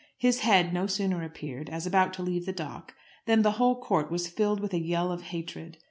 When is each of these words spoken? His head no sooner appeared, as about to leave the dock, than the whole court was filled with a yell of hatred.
His 0.17 0.39
head 0.39 0.73
no 0.73 0.87
sooner 0.87 1.21
appeared, 1.23 1.69
as 1.69 1.85
about 1.85 2.11
to 2.15 2.23
leave 2.23 2.47
the 2.47 2.51
dock, 2.51 2.95
than 3.27 3.43
the 3.43 3.51
whole 3.61 3.79
court 3.79 4.09
was 4.09 4.27
filled 4.27 4.59
with 4.59 4.73
a 4.73 4.79
yell 4.81 5.11
of 5.11 5.21
hatred. 5.21 5.77